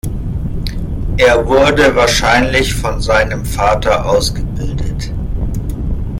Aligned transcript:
Er 1.17 1.45
wurde 1.47 1.95
wahrscheinlich 1.95 2.73
von 2.73 2.99
seinem 3.01 3.45
Vater 3.45 4.03
ausgebildet. 4.09 5.11